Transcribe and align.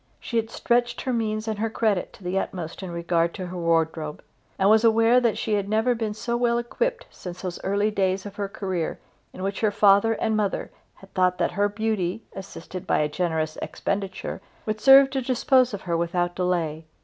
She 0.19 0.37
had 0.37 0.49
stretched 0.49 1.01
her 1.01 1.13
means 1.13 1.47
and 1.47 1.59
her 1.59 1.69
credit 1.69 2.11
to 2.13 2.23
the 2.23 2.39
utmost 2.39 2.81
in 2.81 2.89
regard 2.89 3.35
to 3.35 3.45
her 3.45 3.55
wardrobe, 3.55 4.23
and 4.57 4.67
was 4.67 4.83
aware 4.83 5.19
that 5.19 5.37
she 5.37 5.53
had 5.53 5.69
never 5.69 5.93
been 5.93 6.15
so 6.15 6.35
well 6.35 6.57
equipped 6.57 7.05
since 7.11 7.43
those 7.43 7.59
early 7.63 7.91
days 7.91 8.25
of 8.25 8.37
her 8.37 8.49
career 8.49 8.97
in 9.31 9.43
which 9.43 9.59
her 9.61 9.69
father 9.69 10.13
and 10.13 10.35
mother 10.35 10.71
had 10.95 11.13
thought 11.13 11.37
that 11.37 11.51
her 11.51 11.69
beauty, 11.69 12.23
assisted 12.35 12.87
by 12.87 12.97
a 12.97 13.07
generous 13.07 13.57
expenditure, 13.61 14.41
would 14.65 14.81
serve 14.81 15.11
to 15.11 15.21
dispose 15.21 15.71
of 15.71 15.81
her 15.83 15.95
without 15.95 16.33
delay. 16.35 16.83